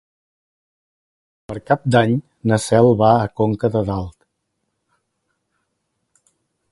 Per 1.51 1.57
Cap 1.71 1.83
d'Any 1.95 2.15
na 2.51 2.57
Cel 2.65 2.89
va 3.03 3.11
a 3.17 3.29
Conca 3.41 3.71
de 3.77 3.83
Dalt. 3.91 6.23